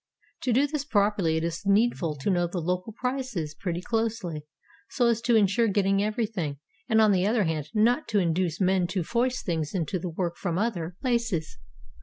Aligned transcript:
To 0.41 0.51
do 0.51 0.65
this 0.65 0.83
properly 0.83 1.37
it 1.37 1.43
is 1.43 1.61
needful 1.63 2.15
to 2.15 2.31
know 2.31 2.47
the 2.47 2.57
local 2.57 2.91
prices 2.91 3.53
pretty 3.53 3.81
closely, 3.81 4.47
so 4.89 5.05
as 5.05 5.21
to 5.21 5.35
insure 5.35 5.67
getting 5.67 6.01
everything, 6.01 6.57
and 6.89 6.99
on 6.99 7.11
the 7.11 7.27
other 7.27 7.43
hand 7.43 7.67
not 7.75 8.07
to 8.07 8.17
induce 8.17 8.59
men 8.59 8.87
to 8.87 9.03
foist 9.03 9.45
things 9.45 9.75
into 9.75 9.99
the 9.99 10.09
work 10.09 10.37
from 10.37 10.57
other 10.57 10.95
places. 11.01 11.59